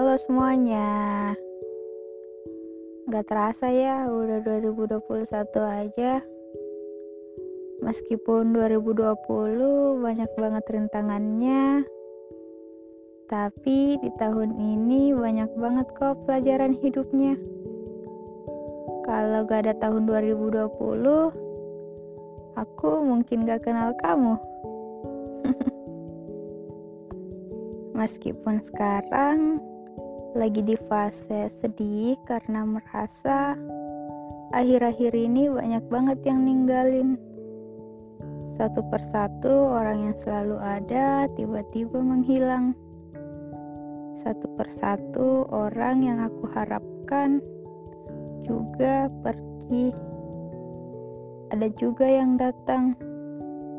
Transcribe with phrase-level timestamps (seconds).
[0.00, 1.36] Halo semuanya.
[3.12, 5.28] Gak terasa ya udah 2021
[5.60, 6.24] aja.
[7.84, 11.84] Meskipun 2020 banyak banget rintangannya.
[13.28, 17.36] Tapi di tahun ini banyak banget kok pelajaran hidupnya.
[19.04, 24.40] Kalau gak ada tahun 2020 Aku mungkin gak kenal kamu.
[28.00, 29.60] Meskipun sekarang
[30.30, 33.58] lagi di fase sedih karena merasa
[34.54, 37.18] akhir-akhir ini banyak banget yang ninggalin.
[38.54, 42.78] Satu persatu orang yang selalu ada tiba-tiba menghilang.
[44.22, 47.42] Satu persatu orang yang aku harapkan
[48.46, 49.90] juga pergi.
[51.50, 52.94] Ada juga yang datang,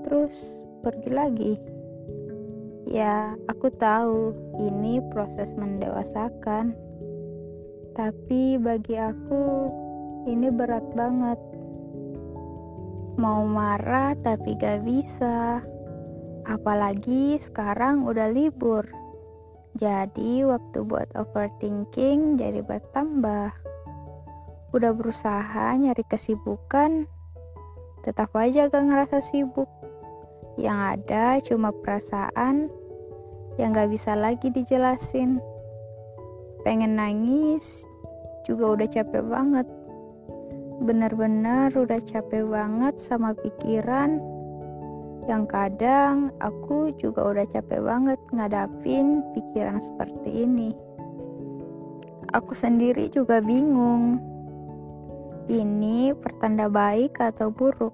[0.04, 0.36] terus
[0.84, 1.54] pergi lagi.
[2.92, 6.76] Ya, aku tahu ini proses mendewasakan,
[7.96, 9.72] tapi bagi aku
[10.28, 11.40] ini berat banget.
[13.16, 15.64] Mau marah tapi gak bisa,
[16.44, 18.84] apalagi sekarang udah libur.
[19.80, 23.56] Jadi, waktu buat overthinking jadi bertambah.
[24.76, 27.08] Udah berusaha nyari kesibukan,
[28.04, 29.72] tetap aja gak ngerasa sibuk.
[30.60, 32.81] Yang ada cuma perasaan
[33.60, 35.42] yang gak bisa lagi dijelasin.
[36.62, 37.84] Pengen nangis,
[38.46, 39.68] juga udah capek banget.
[40.82, 44.22] Bener-bener udah capek banget sama pikiran
[45.30, 50.74] yang kadang aku juga udah capek banget ngadapin pikiran seperti ini.
[52.34, 54.18] Aku sendiri juga bingung.
[55.46, 57.94] Ini pertanda baik atau buruk?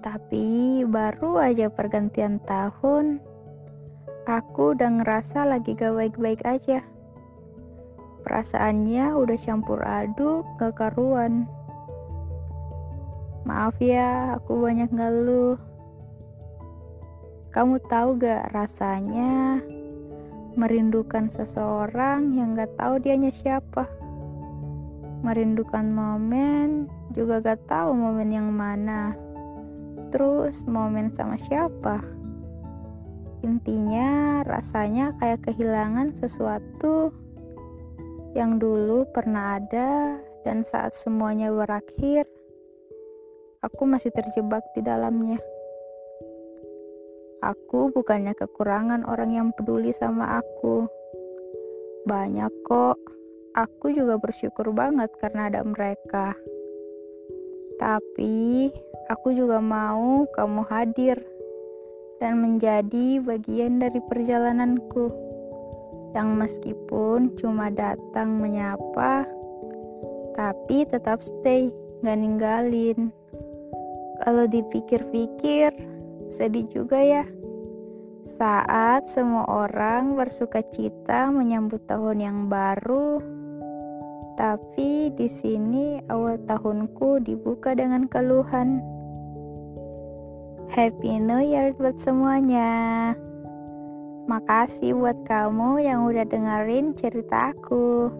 [0.00, 3.20] Tapi baru aja pergantian tahun,
[4.28, 6.84] Aku udah ngerasa lagi gak baik-baik aja.
[8.28, 11.48] Perasaannya udah campur aduk, gak karuan.
[13.48, 15.56] Maaf ya, aku banyak ngeluh.
[17.56, 19.64] Kamu tahu gak rasanya
[20.60, 23.88] merindukan seseorang yang gak tahu dianya siapa?
[25.24, 26.84] Merindukan momen,
[27.16, 29.16] juga gak tahu momen yang mana.
[30.12, 32.17] Terus momen sama siapa?
[33.46, 37.14] Intinya, rasanya kayak kehilangan sesuatu
[38.34, 42.26] yang dulu pernah ada, dan saat semuanya berakhir,
[43.62, 45.38] aku masih terjebak di dalamnya.
[47.38, 50.90] Aku bukannya kekurangan orang yang peduli sama aku.
[52.10, 52.98] Banyak kok,
[53.54, 56.34] aku juga bersyukur banget karena ada mereka.
[57.78, 58.74] Tapi,
[59.06, 61.37] aku juga mau kamu hadir
[62.18, 65.10] dan menjadi bagian dari perjalananku
[66.12, 69.26] yang meskipun cuma datang menyapa
[70.34, 73.10] tapi tetap stay gak ninggalin.
[74.22, 75.74] Kalau dipikir-pikir
[76.30, 77.24] sedih juga ya.
[78.28, 83.38] Saat semua orang bersuka cita menyambut tahun yang baru
[84.38, 88.78] tapi di sini awal tahunku dibuka dengan keluhan
[90.68, 93.16] Happy New Year buat semuanya.
[94.28, 98.12] Makasih buat kamu yang udah dengerin cerita aku.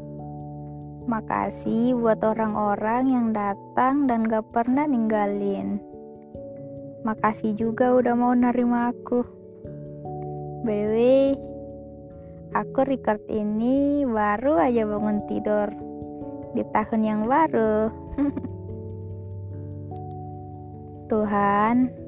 [1.04, 5.76] Makasih buat orang-orang yang datang dan gak pernah ninggalin.
[7.04, 9.20] Makasih juga udah mau nerima aku.
[10.64, 11.36] By the way,
[12.56, 15.68] aku record ini baru aja bangun tidur
[16.56, 17.92] di tahun yang baru.
[21.12, 22.07] Tuhan,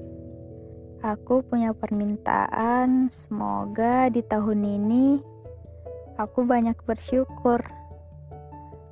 [1.01, 5.17] Aku punya permintaan, semoga di tahun ini
[6.21, 7.65] aku banyak bersyukur,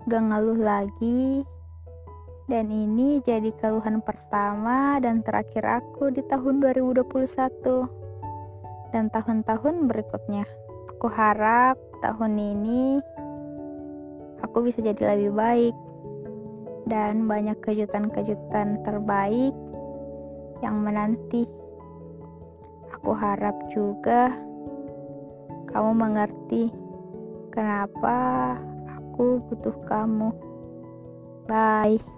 [0.08, 1.44] gak ngeluh lagi,
[2.48, 7.04] dan ini jadi keluhan pertama dan terakhir aku di tahun 2021
[8.88, 10.48] dan tahun-tahun berikutnya.
[10.96, 13.04] Aku harap tahun ini
[14.40, 15.76] aku bisa jadi lebih baik
[16.88, 19.52] dan banyak kejutan-kejutan terbaik
[20.64, 21.57] yang menanti.
[22.98, 24.34] Aku harap juga
[25.70, 26.66] kamu mengerti
[27.54, 28.58] kenapa
[28.90, 30.34] aku butuh kamu.
[31.46, 32.17] Bye.